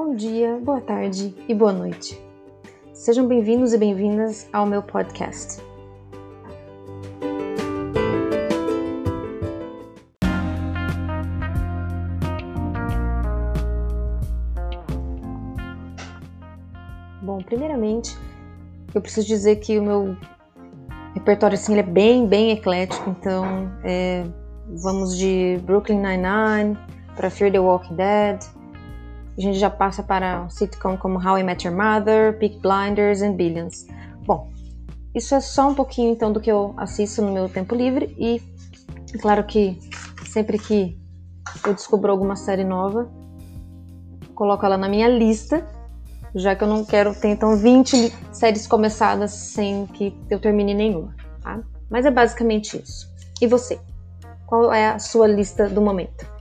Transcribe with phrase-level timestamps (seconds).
[0.00, 2.16] bom dia, boa tarde e boa noite.
[2.92, 5.60] Sejam bem-vindos e bem-vindas ao meu podcast.
[17.20, 18.16] Bom, primeiramente,
[18.94, 20.16] eu preciso dizer que o meu
[21.12, 24.22] repertório assim ele é bem, bem eclético, então é,
[24.80, 26.78] vamos de Brooklyn Nine-Nine
[27.16, 28.57] para Fear the Walking Dead.
[29.38, 33.22] A gente já passa para um sitcom como How I Met Your Mother, Peak Blinders
[33.22, 33.86] and Billions.
[34.26, 34.50] Bom,
[35.14, 38.42] isso é só um pouquinho então do que eu assisto no meu tempo livre e
[39.20, 39.78] claro que
[40.26, 40.98] sempre que
[41.64, 43.08] eu descubro alguma série nova,
[44.34, 45.64] coloco ela na minha lista,
[46.34, 51.14] já que eu não quero ter então 20 séries começadas sem que eu termine nenhuma,
[51.40, 51.60] tá?
[51.88, 53.08] Mas é basicamente isso.
[53.40, 53.78] E você?
[54.46, 56.37] Qual é a sua lista do momento?